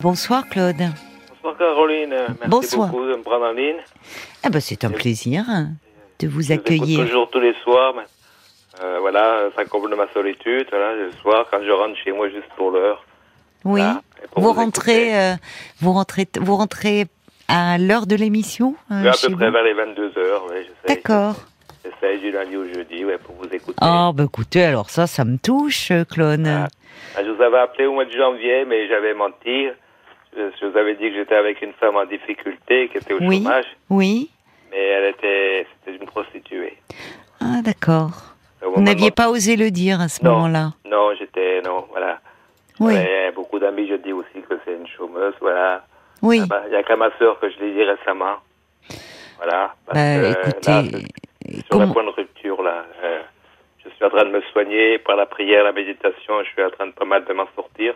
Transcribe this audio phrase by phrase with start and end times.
[0.00, 0.76] Bonsoir Claude.
[1.42, 2.88] Bonsoir Caroline, merci Bonsoir.
[2.88, 3.76] beaucoup de me prendre en ligne.
[4.42, 5.70] Ah bah c'est un plaisir hein,
[6.18, 7.00] de vous Je accueillir.
[7.06, 7.94] toujours tous les soirs.
[7.94, 8.02] mais,
[8.82, 10.66] euh, voilà, ça comble ma solitude.
[10.70, 13.04] Voilà, le soir, quand je rentre chez moi juste pour l'heure.
[13.64, 13.80] Oui.
[13.80, 15.34] Voilà, et pour Vous vous rentrez, euh,
[15.80, 17.06] vous rentrez, vous rentrez
[17.48, 20.46] à l'heure de l'émission euh, à peu près vous vers les 22 heures.
[20.46, 20.66] Ouais.
[20.88, 21.36] D'accord.
[21.84, 23.78] J'essaye du lundi au jeudi ouais, pour vous écouter.
[23.82, 26.46] Oh bah écoutez, alors ça, ça me touche, Claude.
[26.46, 26.68] Ah.
[27.16, 29.68] Ah, Je vous avais appelé au mois de janvier, mais j'avais menti.
[30.36, 33.18] Je, je vous avais dit que j'étais avec une femme en difficulté qui était au
[33.20, 33.38] Oui.
[33.42, 34.30] chômage, Oui.
[34.70, 36.76] mais elle était, c'était une prostituée.
[37.40, 38.10] Ah d'accord.
[38.64, 40.70] Au Vous n'aviez pas osé le dire à ce moment-là.
[40.84, 42.20] Non, j'étais, non, voilà.
[42.78, 42.94] Oui.
[42.94, 45.84] Ouais, beaucoup d'amis, je dis aussi que c'est une chômeuse, voilà.
[46.22, 46.40] Oui.
[46.42, 48.36] Ah bah, Il y a qu'à ma sœur que je l'ai dit récemment.
[49.38, 49.74] Voilà.
[49.86, 50.30] Parce Bah, que, là,
[50.82, 51.06] écoutez,
[51.50, 52.84] c'est sur le point de rupture, là.
[53.02, 53.20] Euh,
[53.84, 56.42] je suis en train de me soigner par la prière, la méditation.
[56.44, 57.94] Je suis en train de pas mal de m'en sortir.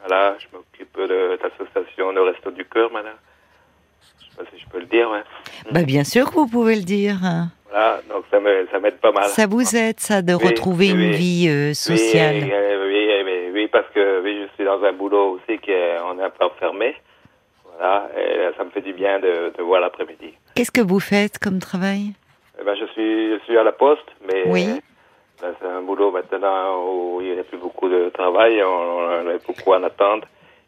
[0.00, 3.14] Voilà, je m'occupe de l'association Le Resto du Cœur, madame.
[4.20, 5.22] Je sais pas si je peux le dire, ouais.
[5.70, 7.16] bah bien sûr que vous pouvez le dire.
[7.70, 8.38] Voilà, donc ça
[8.80, 9.24] m'aide pas mal.
[9.24, 11.16] Ça vous aide, ça, de Oui, retrouver oui, une oui.
[11.16, 12.36] vie euh, sociale.
[12.36, 16.18] oui, oui, oui, parce que oui, je suis dans un boulot aussi qui est, on
[16.18, 16.94] est un peu enfermé.
[17.76, 20.34] Voilà, et ça me fait du bien de, de voir l'après-midi.
[20.54, 22.12] Qu'est-ce que vous faites comme travail?
[22.60, 24.66] Eh ben, je suis, je suis à la poste, mais Oui.
[25.60, 29.38] C'est un boulot maintenant où il n'y a plus beaucoup de travail, on, on a
[29.46, 30.26] beaucoup à en attendre.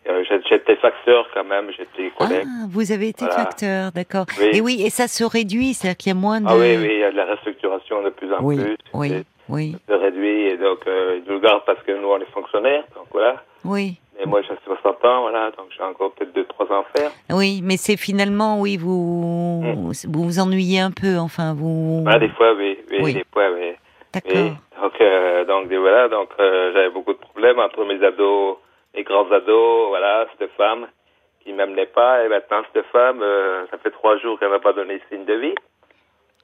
[0.09, 2.47] Euh, J'étais facteur quand même, j'étais collègue.
[2.47, 3.41] Ah, vous avez été Voilà.
[3.43, 4.27] facteur, d'accord.
[4.39, 4.51] Oui.
[4.53, 6.47] Et oui, et ça se réduit, c'est-à-dire qu'il y a moins de...
[6.49, 8.77] Ah, oui, oui, il y a de la restructuration de plus en oui, plus.
[8.95, 12.19] oui, C'est- oui, C'est réduit, et donc euh, ils nous gardent parce que nous on
[12.19, 13.43] est fonctionnaires, donc voilà.
[13.65, 13.97] oui.
[14.19, 17.11] Et moi j'ai 60 ans, voilà, donc j'ai encore peut-être 2-3 ans à faire.
[17.31, 19.93] Oui, mais c'est finalement, oui, vous, Mm.
[20.09, 22.03] vous vous ennuyez un peu, enfin, vous...
[22.07, 23.13] Ah, des fois, oui, oui, Oui.
[23.15, 23.73] des fois, oui.
[24.15, 24.57] D'accord.
[24.87, 28.59] Donc, euh, donc voilà, donc euh, j'avais beaucoup de problèmes entre mes ados,
[28.95, 30.87] mes grands ados, voilà, cette femme
[31.43, 34.75] qui m'amenait pas, et maintenant cette femme, euh, ça fait trois jours qu'elle m'a pas
[34.75, 35.55] donné signe de vie.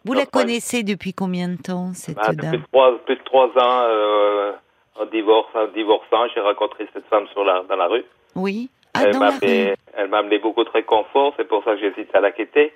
[0.04, 3.22] Vous la moi, connaissez depuis combien de temps, cette Bah, depuis dame trois, plus de
[3.22, 4.52] trois ans, euh,
[4.98, 8.04] en divorce, en divorçant, j'ai rencontré cette femme sur la, dans la rue.
[8.34, 8.70] Oui.
[8.94, 9.76] Ah, elle m'a amené, rue.
[9.94, 12.74] elle m'a amené beaucoup de réconfort, c'est pour ça que j'ai hésité à la quitter,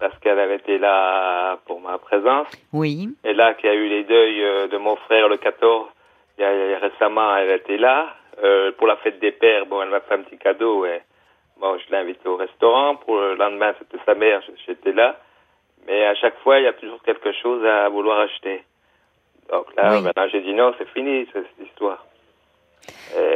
[0.00, 2.48] parce qu'elle avait été là pour ma présence.
[2.72, 5.86] Oui, Et là, qu'il y a eu les deuils euh, de mon frère le 14,
[6.38, 8.08] il y a, récemment, elle était là.
[8.42, 10.86] Euh, pour la fête des pères, bon, elle m'a fait un petit cadeau.
[10.86, 11.02] Et,
[11.60, 12.96] bon, je l'ai invitée au restaurant.
[12.96, 15.18] Pour le lendemain, c'était sa mère, j'étais là.
[15.86, 18.64] Mais à chaque fois, il y a toujours quelque chose à vouloir acheter.
[19.50, 20.02] Donc là, Oui.
[20.02, 22.04] maintenant, j'ai dit non, c'est fini, ce- cette histoire.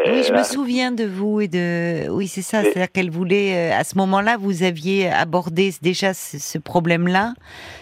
[0.06, 2.10] Et oui, je là, me souviens de vous et de...
[2.10, 3.70] Oui, c'est ça, c'est-à-dire qu'elle voulait...
[3.72, 7.32] euh, À ce moment-là, vous aviez abordé déjà ce, ce problème-là,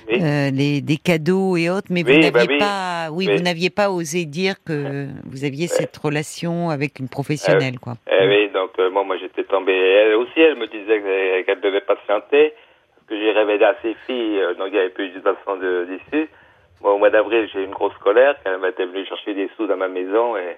[0.08, 0.20] Oui.
[0.22, 2.58] euh, les, des cadeaux et autres, mais vous n'aviez bah oui.
[2.58, 3.08] pas...
[3.10, 7.94] Oui, vous n'aviez pas osé dire que vous aviez cette relation avec une professionnelle, quoi.
[8.10, 9.72] Eh oui, donc euh, moi, moi j'étais tombé.
[9.72, 12.54] Elle aussi, elle me disait que- qu'elle devait patienter,
[13.08, 16.28] que j'ai révélé à ses filles, euh, donc il n'y avait plus façon de- d'issue.
[16.80, 19.66] Moi, au mois d'avril, j'ai eu une grosse colère, elle était venue chercher des sous
[19.66, 20.56] dans ma maison, et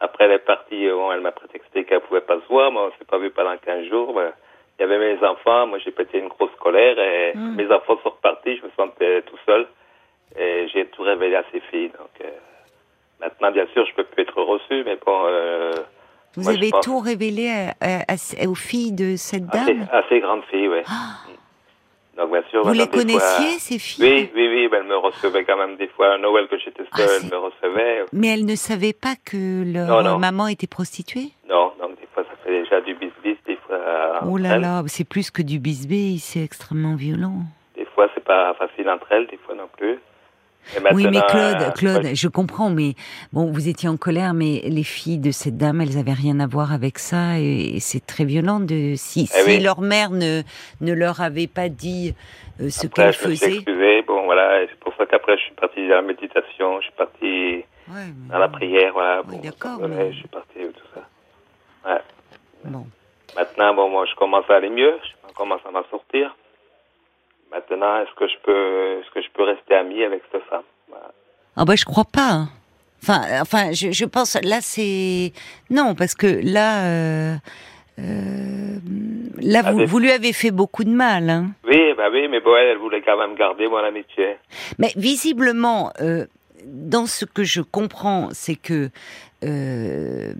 [0.00, 2.88] après elle est partie, euh, bon, elle m'a prétexté qu'elle pouvait pas se voir, moi
[2.92, 4.12] on s'est pas vu pendant 15 jours.
[4.14, 4.32] ben,
[4.78, 7.56] il y avait mes enfants, moi j'ai pété une grosse colère, et Mm.
[7.56, 9.66] mes enfants sont repartis, je me sentais tout seul,
[10.38, 12.10] et j'ai tout révélé à ses filles, donc...
[12.20, 12.30] euh,
[13.20, 15.72] Maintenant, bien sûr, je peux plus être reçu, mais bon, euh,
[16.36, 19.88] Vous moi, avez pense- tout révélé à- à- à- aux filles de cette dame?
[19.90, 20.82] assez grande fille, oui.
[22.18, 24.04] Donc, bien sûr, Vous les connaissiez, fois- ces filles?
[24.04, 26.82] Oui, oui, oui, ben, elle me recevait quand même des fois à Noël que j'étais
[26.90, 28.04] Ah, seul, c'est- elle me recevait.
[28.12, 30.18] Mais elles ne savaient pas que leur Non, non.
[30.18, 31.30] maman était prostituée?
[31.48, 33.78] Non, donc des fois, ça fait déjà du bis-bis, des fois.
[34.28, 37.42] Oh là là, c'est plus que du bisbé, c'est extrêmement violent.
[37.76, 40.00] Des fois, c'est pas facile entre elles, des fois non plus.
[40.92, 42.94] Oui, mais Claude, euh, Claude, je comprends, mais
[43.32, 46.46] bon, vous étiez en colère, mais les filles de cette dame, elles avaient rien à
[46.46, 49.60] voir avec ça, et, c'est très violent de si, Eh si oui.
[49.60, 50.42] leur mère ne
[50.80, 52.14] ne leur avait pas dit
[52.60, 53.54] euh, ce qu'elle je faisait.
[53.54, 56.94] excusé, bon, voilà, c'est pour ça qu'après, je suis parti dans la méditation, je suis
[56.96, 59.22] parti Ouais, dans la prière, voilà.
[59.26, 61.08] Oui, bon, d'accord, mais- Je suis parti, tout ça.
[61.90, 62.00] Ouais.
[62.64, 62.86] bon.
[63.36, 64.94] Maintenant, bon, moi, je commence à aller mieux.
[65.28, 66.34] Je commence à m'en sortir.
[67.50, 70.62] Maintenant, est-ce que je peux, est-ce que je peux rester ami avec cette femme?
[70.88, 71.10] Voilà.
[71.56, 72.30] Ah bah je crois pas.
[72.30, 72.48] hein.
[73.02, 75.32] Enfin, enfin, je, je pense là c'est
[75.70, 77.34] non parce que là, euh,
[78.00, 78.78] euh,
[79.40, 81.30] là vous, vous lui avez fait beaucoup de mal.
[81.30, 81.50] Hein.
[81.64, 84.36] Oui, bah oui, mais bon, elle, elle voulait quand même garder mon amitié.
[84.78, 86.26] Mais visiblement, euh,
[86.64, 88.90] dans ce que je comprends, c'est que
[89.44, 90.32] euh,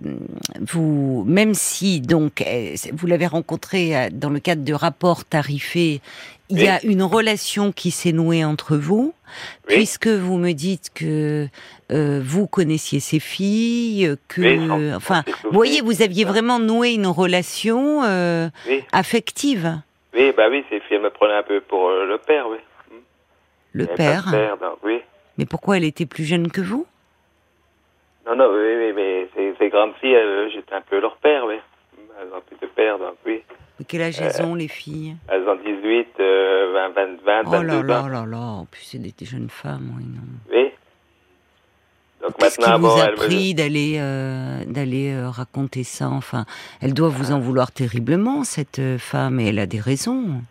[0.59, 6.01] vous, même si donc euh, vous l'avez rencontré euh, dans le cadre de rapports tarifés
[6.49, 9.13] il y a une relation qui s'est nouée entre vous,
[9.67, 9.75] Oui.
[9.75, 11.47] puisque vous me dites que
[11.91, 16.91] euh, vous connaissiez ses filles, que, Oui, j'en- enfin, vous voyez, vous aviez vraiment noué
[16.93, 18.49] une relation euh,
[18.91, 19.79] affective.
[20.15, 22.57] oui, bah oui, ces filles me prenaient un peu pour euh, le père, oui.
[23.73, 24.25] Le père.
[24.31, 24.99] père, donc, oui.
[25.37, 26.87] Mais pourquoi elle était plus jeune que vous?
[28.25, 29.29] Non, non, oui, oui, mais
[29.59, 30.17] ces, grandes filles,
[30.53, 31.55] j'étais un peu leur père, oui.
[32.19, 33.43] Elles ont plus de père, donc oui.
[33.79, 35.15] De quel âge elles ont, les filles?
[35.29, 38.07] Elles ont 18, euh, 20, 20, 20, Oh 22 là là ans.
[38.07, 40.21] là là, en plus c'est des, des jeunes femmes, oui, non.
[40.51, 40.71] Oui.
[42.21, 45.85] Donc Qu'est-ce qui maintenant, vous bon, a elle me- pris d'aller euh, d'aller euh, raconter
[45.85, 46.09] ça?
[46.09, 46.45] Enfin,
[46.81, 50.41] elle doit vous en vouloir terriblement, cette euh, femme, et elle a des raisons.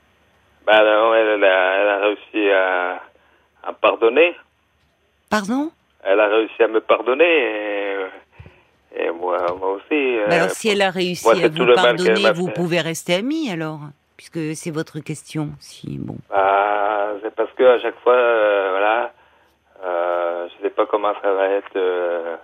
[0.66, 3.02] Bah non, elle, elle a, elle a réussi à,
[3.68, 4.34] à pardonner.
[5.28, 5.70] Pardon?
[6.04, 7.24] Elle a réussi à me pardonner.
[7.24, 7.77] Et,
[8.98, 9.84] et moi, moi aussi.
[9.92, 13.50] euh, Bah Alors, si elle a réussi moi, à vous pardonner, vous pouvez rester amis
[13.50, 13.80] alors,
[14.16, 15.50] puisque c'est votre question.
[15.60, 19.12] Si bon, bah, c'est parce que à chaque fois, euh, voilà,
[19.84, 21.76] euh, je sais pas comment ça va être.
[21.76, 22.36] euh,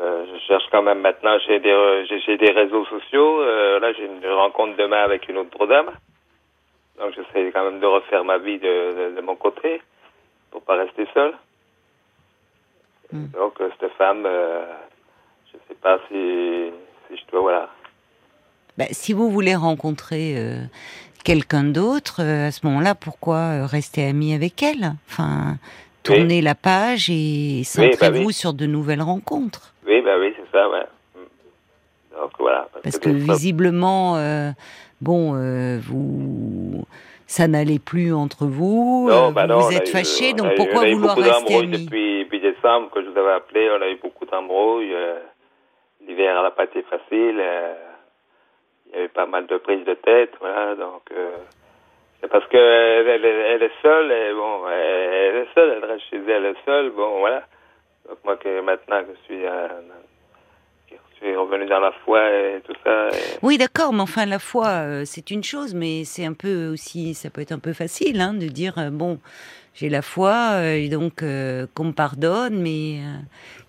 [0.00, 1.36] je cherche quand même maintenant.
[1.46, 3.42] J'ai des, j'ai, des réseaux sociaux.
[3.78, 5.90] là, j'ai une rencontre demain avec une autre dame.
[6.98, 9.80] Donc, j'essaie quand même de refaire ma vie de, de, de mon côté
[10.50, 11.32] pour pas rester seul.
[13.12, 13.26] Hmm.
[13.34, 14.26] Donc, cette femme,
[15.52, 16.72] je sais pas si,
[17.08, 17.68] si je dois, voilà.
[18.78, 20.62] Bah, si vous voulez rencontrer euh,
[21.24, 24.94] quelqu'un d'autre, euh, à ce moment-là, pourquoi euh, rester ami avec elle?
[25.08, 25.56] Enfin,
[26.02, 28.32] tournez la page et centrez-vous oui.
[28.32, 29.74] sur de nouvelles rencontres.
[29.86, 30.86] Oui, bah oui, c'est ça, ouais.
[32.18, 32.68] Donc, voilà.
[32.82, 34.50] Parce que visiblement, euh,
[35.00, 36.84] bon, euh, vous,
[37.26, 39.08] ça n'allait plus entre vous.
[39.10, 41.84] Non, euh, bah vous non, vous on a êtes on donc pourquoi vouloir rester amis?
[41.84, 44.94] depuis, depuis décembre, que je vous avais appelé, on a eu beaucoup d'embrouilles.
[46.06, 47.38] L'hiver, elle n'a pas été facile.
[47.38, 47.74] euh,
[48.86, 50.74] il y avait pas mal de prises de tête, voilà.
[50.74, 51.36] Donc, euh,
[52.20, 56.64] c'est parce que elle, est seule, bon, elle, est seule, elle reste chez elle, est
[56.66, 57.42] seule, bon, voilà.
[58.08, 59.68] Donc, moi, que maintenant que je suis, euh,
[61.16, 63.08] suis revenu dans la foi et tout ça.
[63.42, 67.30] Oui, d'accord, mais enfin, la foi, c'est une chose, mais c'est un peu aussi, ça
[67.30, 69.18] peut être un peu facile, hein, de dire, bon,
[69.74, 73.00] j'ai la foi, euh, et donc euh, qu'on me pardonne, mais...
[73.00, 73.16] euh,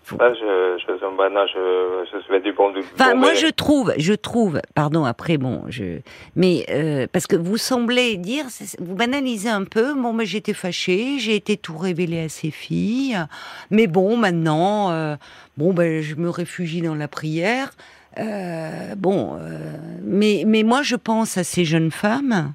[0.06, 4.12] ça, je, je, maintenant, je, je suis du bon du Enfin, moi, je trouve, je
[4.12, 6.00] trouve, pardon, après, bon, je,
[6.36, 8.44] mais euh, parce que vous semblez dire,
[8.80, 9.94] vous banalisez un peu.
[9.94, 13.18] Bon, mais j'étais fâchée, j'ai été tout révélé à ses filles,
[13.70, 15.16] mais bon, maintenant, euh,
[15.56, 17.70] bon, ben, je me réfugie dans la prière.
[18.18, 19.58] Euh, bon, euh,
[20.02, 22.52] mais mais moi, je pense à ces jeunes femmes.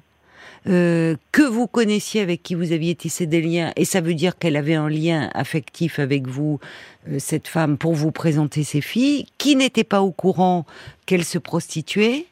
[0.68, 4.38] Euh, que vous connaissiez, avec qui vous aviez tissé des liens, et ça veut dire
[4.38, 6.60] qu'elle avait un lien affectif avec vous,
[7.08, 10.66] euh, cette femme, pour vous présenter ses filles, qui n'étaient pas au courant
[11.06, 12.26] qu'elle se prostituait.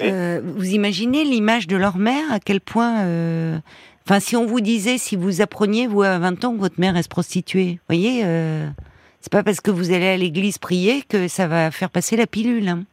[0.00, 3.02] Euh, vous imaginez l'image de leur mère, à quel point...
[3.02, 3.58] euh,
[4.06, 6.96] Enfin, si on vous disait, si vous appreniez, vous, à 20 ans, que votre mère,
[6.96, 8.66] elle se prostituait, vous voyez, euh,
[9.20, 12.26] c'est pas parce que vous allez à l'église prier que ça va faire passer la
[12.26, 12.68] pilule.
[12.68, 12.84] hein.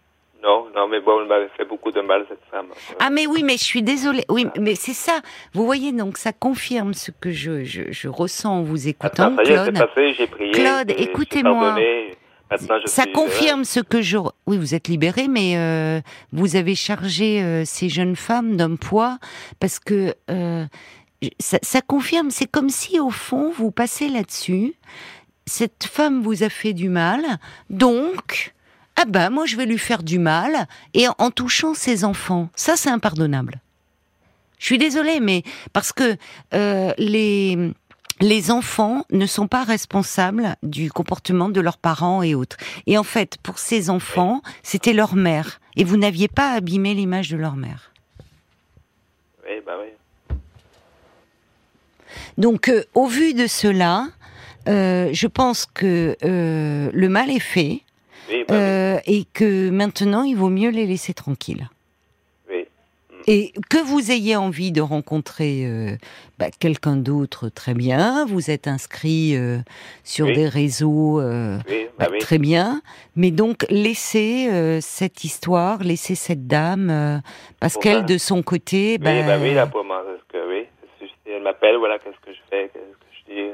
[0.76, 2.68] Non, mais bon, elle m'avait fait beaucoup de mal, cette femme.
[3.00, 4.26] Ah mais oui, mais je suis désolée.
[4.30, 5.20] Oui, mais c'est ça.
[5.54, 9.36] Vous voyez, donc ça confirme ce que je, je, je ressens en vous écoutant, Attends,
[9.38, 9.78] ça y est, Claude.
[9.78, 10.52] passé, j'ai prié.
[10.52, 11.78] Claude, écoutez-moi.
[12.86, 14.18] Ça suis- confirme ce que je...
[14.46, 16.00] Oui, vous êtes libéré, mais euh,
[16.32, 19.18] vous avez chargé euh, ces jeunes femmes d'un poids
[19.60, 20.66] parce que euh,
[21.40, 24.74] ça, ça confirme, c'est comme si au fond, vous passez là-dessus,
[25.48, 27.22] cette femme vous a fait du mal,
[27.72, 28.54] donc,
[28.96, 32.50] ah ben, moi je vais lui faire du mal, et en, touchant ses enfants.
[32.56, 33.62] Ça, c'est impardonnable.
[34.58, 36.16] Je suis désolée, mais parce que
[36.54, 37.74] euh, les
[38.22, 42.58] les enfants ne sont pas responsables du comportement de leurs parents et autres.
[42.88, 45.60] Et en fait, pour ces enfants, c'était leur mère.
[45.76, 47.92] Et vous n'aviez pas abîmé l'image de leur mère.
[49.46, 50.38] Oui, bah oui.
[52.38, 54.08] Donc, euh, au vu de cela,
[54.68, 57.82] euh, je pense que euh, le mal est fait
[58.30, 61.70] Oui, bah euh, et que maintenant, il vaut mieux les laisser tranquilles.
[62.50, 62.66] oui.
[63.28, 65.96] Et que vous ayez envie de rencontrer euh,
[66.38, 68.26] bah, quelqu'un d'autre, très bien.
[68.26, 69.58] Vous êtes inscrit euh,
[70.04, 71.20] sur des réseaux,
[71.98, 72.82] bah très bien.
[73.16, 77.22] Mais donc, laissez cette histoire, laissez cette dame,
[77.60, 80.66] parce qu'elle, de son côté, Oui, bah oui, là, pour moi, parce que oui.
[81.00, 83.50] Si elle m'appelle, voilà, qu'est-ce que je fais, qu'est-ce que je dis.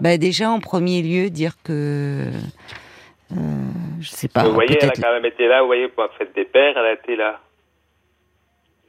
[0.00, 2.24] bah, déjà, en premier lieu, dire que...
[3.32, 6.02] euh, je sais pas, vous voyez, elle a quand même été là, vous voyez, pour
[6.04, 7.40] la fête des pères, elle a été là.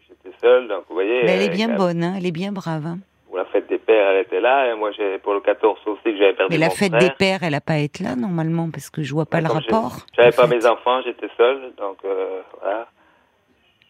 [0.08, 1.24] J'étais seul, donc vous voyez.
[1.24, 2.86] Mais elle est bien bonne, hein, elle est bien brave.
[2.86, 2.98] hein.
[3.28, 4.92] Pour la fête des pères, elle était là, et moi,
[5.24, 7.00] pour le 14 aussi, que j'avais perdu Mais la mon fête frère.
[7.10, 9.94] des pères, elle a pas être là, normalement, parce que je vois pas le rapport.
[10.16, 10.56] J'avais pas fait.
[10.56, 12.88] mes enfants, j'étais seul, donc euh, voilà.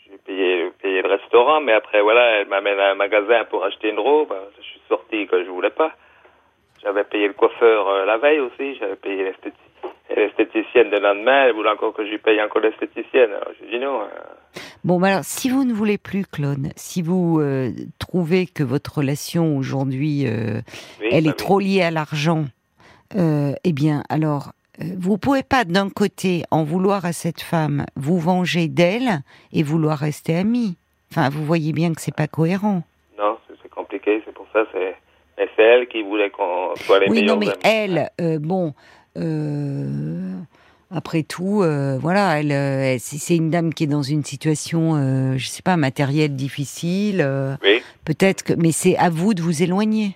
[0.09, 3.89] J'ai payé, payé le restaurant, mais après, voilà, elle m'amène à un magasin pour acheter
[3.89, 4.33] une robe.
[4.57, 5.91] Je suis sorti que je voulais pas.
[6.81, 9.53] J'avais payé le coiffeur euh, la veille aussi, j'avais payé l'esthéti-
[10.15, 13.31] l'esthéticienne le lendemain, elle voulait encore que je lui paye encore l'esthéticienne.
[13.31, 14.01] Alors j'ai dit non.
[14.01, 14.05] euh,
[14.83, 18.97] Bon, bah alors, si vous ne voulez plus, Claude, si vous euh, trouvez que votre
[18.97, 20.61] relation aujourd'hui, euh,
[21.01, 21.35] oui, elle bah est oui.
[21.37, 22.45] trop liée à l'argent,
[23.15, 28.19] euh, eh bien, alors, vous pouvez pas d'un côté en vouloir à cette femme, vous
[28.19, 29.21] venger d'elle
[29.53, 30.75] et vouloir rester amis.
[31.11, 32.83] Enfin, vous voyez bien que c'est pas cohérent.
[33.17, 34.95] Non, c'est compliqué, c'est pour ça, c'est.
[35.37, 37.59] Mais c'est elle qui voulait qu'on soit les oui, meilleurs non, mais amis.
[37.63, 38.73] elle, euh, bon,
[40.91, 45.37] après tout, euh, voilà, elle, euh, c'est une dame qui est dans une situation, euh,
[45.37, 47.21] je sais pas, matérielle difficile.
[47.21, 50.15] euh, Oui, Peut-être que, mais c'est à vous de vous éloigner.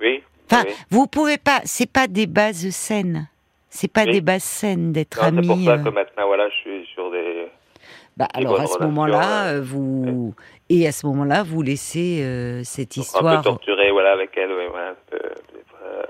[0.00, 0.22] oui.
[0.50, 0.74] Enfin, oui.
[0.90, 1.60] vous pouvez pas.
[1.64, 3.26] C'est pas des bases saines.
[3.70, 4.12] C'est pas Oui.
[4.12, 5.64] des bases saines d'être Non, c'est pour amis.
[5.64, 5.78] ça euh.
[5.78, 7.46] que maintenant, voilà, je suis sur des.
[8.18, 10.34] Bah, des alors à ce moment-là, euh, euh, vous
[10.68, 13.38] et à ce moment-là, vous laissez euh, cette Un histoire.
[13.38, 16.02] peu torturé, voilà, avec elle, oui, voilà, un peu, peut-être, euh,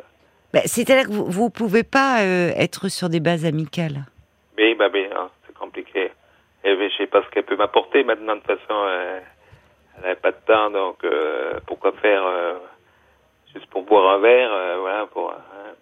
[0.53, 4.05] Bah, C'est-à-dire que vous, vous pouvez pas euh, être sur des bases amicales.
[4.59, 6.11] Oui, bah oui, hein, c'est compliqué.
[6.65, 9.21] Et je sais pas ce qu'elle peut m'apporter maintenant, de toute façon, euh,
[9.99, 12.23] elle n'a pas de temps, donc euh, pourquoi faire
[13.53, 15.33] juste pour boire un verre, voilà, pour...
[15.33, 15.73] hein.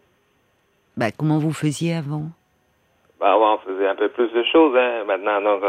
[0.97, 2.25] Bah, comment vous faisiez avant?
[3.21, 5.63] Bah avant, on faisait un peu plus de choses, hein, maintenant, donc,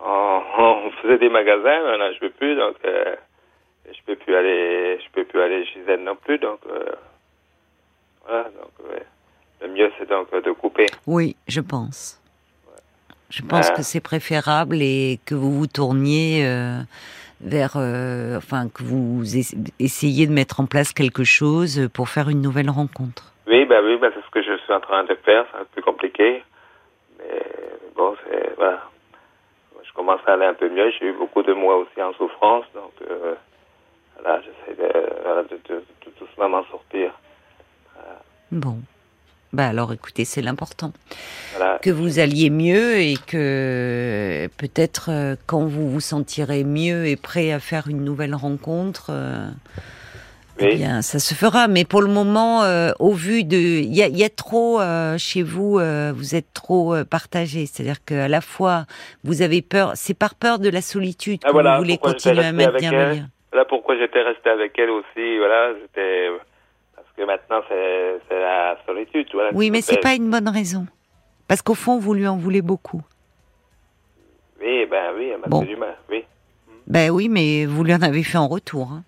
[0.00, 5.10] on, on faisait des magasins, maintenant je peux plus, donc je peux plus aller, je
[5.12, 6.60] peux plus aller chez elle non plus, donc
[8.26, 9.02] voilà, donc ouais.
[9.62, 10.86] le mieux c'est donc de couper.
[11.06, 12.20] Oui, je pense.
[13.30, 13.74] Je pense Ah.
[13.74, 16.78] que c'est préférable et que vous vous tourniez euh,
[17.40, 22.28] vers, euh, enfin, que vous ess- essayiez de mettre en place quelque chose pour faire
[22.28, 23.32] une nouvelle rencontre.
[23.48, 25.44] Oui, bah oui, bah c'est ce que je suis en train de faire.
[25.50, 26.42] C'est un peu compliqué.
[27.18, 27.42] Mais
[27.96, 28.54] bon, c'est.
[28.56, 28.82] Voilà.
[29.84, 30.90] Je commence à aller un peu mieux.
[30.98, 32.64] J'ai eu beaucoup de mois aussi en souffrance.
[32.74, 33.34] Donc, euh,
[34.20, 37.12] voilà, j'essaie de, de, de, de doucement m'en sortir.
[38.52, 38.78] Bon.
[39.52, 40.92] Bah alors écoutez, c'est l'important.
[41.56, 41.78] Voilà.
[41.80, 47.52] Que vous alliez mieux et que peut-être euh, quand vous vous sentirez mieux et prêt
[47.52, 49.48] à faire une nouvelle rencontre, euh,
[50.58, 51.68] eh bien ça se fera.
[51.68, 53.56] Mais pour le moment, euh, au vu de...
[53.56, 54.80] Il y a, il y a trop
[55.16, 55.78] chez vous,
[56.14, 57.66] vous êtes trop partagé.
[57.66, 58.84] C'est-à-dire qu'à la fois,
[59.24, 62.40] vous avez peur, c'est par peur de la solitude que Ah, voilà, vous voulez continuer
[62.40, 63.28] à lien.
[63.52, 65.38] Voilà pourquoi j'étais resté avec elle aussi.
[65.38, 66.28] Voilà, j'étais.
[67.16, 69.26] Que maintenant, c'est la solitude.
[69.32, 70.86] Voilà, Oui, mais c'est pas une bonne raison.
[71.48, 73.02] Parce qu'au fond, vous lui en voulez beaucoup.
[74.60, 75.60] Oui, ben oui, elle m'a Bon.
[75.62, 75.96] fait du mal.
[76.10, 76.24] Oui.
[76.86, 78.90] Ben oui, mais vous lui en avez fait en retour.
[78.92, 79.02] hein.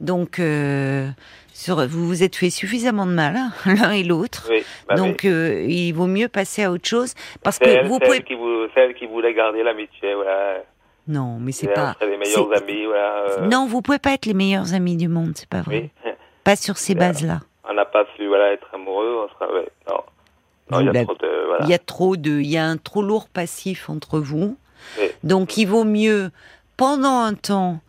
[0.00, 1.08] Donc, euh,
[1.52, 4.48] sur, vous vous êtes fait suffisamment de mal, hein, l'un et l'autre.
[4.50, 5.00] Oui, bah oui.
[5.00, 7.14] Donc, euh, il vaut mieux passer à autre chose.
[7.42, 8.22] Parce que elle, vous pouvez.
[8.22, 10.62] qui vou- c'est elle qui voulait garder l'amitié, voilà.
[11.08, 11.96] Non, mais c'est pas.
[12.00, 13.14] Les meilleurs amis, voilà.
[13.38, 15.90] euh, Non, vous pouvez pas être les meilleurs amis du monde, c'est pas vrai.
[16.04, 16.11] Oui.
[16.44, 17.40] Pas sur ces bases-là.
[17.68, 20.00] On n'a pas su, voilà, être amoureux, on sera, ouais, non.
[20.70, 21.64] Non, il y a trop de, voilà.
[21.64, 24.56] Il y a trop de, il y a un trop lourd passif entre vous.
[24.98, 25.06] Oui.
[25.22, 26.30] Donc, il vaut mieux,
[26.76, 27.80] pendant un temps,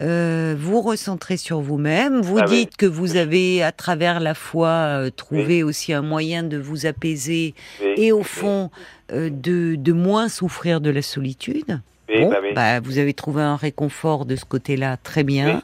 [0.00, 2.20] euh, vous recentrer sur vous-même.
[2.20, 2.60] Vous Ah oui.
[2.66, 6.86] dites que vous avez, à travers la foi, euh, trouvé aussi un moyen de vous
[6.86, 7.54] apaiser
[7.96, 8.70] et au fond
[9.12, 11.80] euh, de, de moins souffrir de la solitude.
[12.08, 15.62] bon, bah bah, vous avez trouvé un réconfort de ce côté-là, très bien.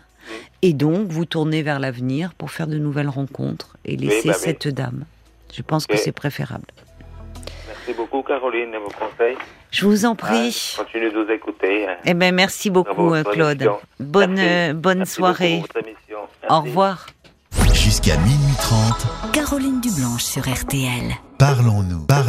[0.63, 4.43] Et donc, vous tournez vers l'avenir pour faire de nouvelles rencontres et laisser bah oui.
[4.45, 5.05] cette dame.
[5.55, 6.67] Je pense que c'est préférable.
[7.69, 9.37] Merci beaucoup, Caroline, de vos conseils.
[9.71, 10.75] Je vous en prie.
[10.79, 11.87] Ah, continue de nous écouter.
[11.89, 11.97] hein.
[12.05, 13.69] Eh ben, merci beaucoup, euh, Claude.
[14.01, 14.71] Bonne, Merci.
[14.71, 15.63] euh, bonne Merci soirée.
[16.49, 17.07] Au revoir.
[17.73, 21.13] Jusqu'à minuit 30, Caroline Dublanche sur RTL.
[21.39, 22.07] parlons-nous.
[22.07, 22.23] Parlons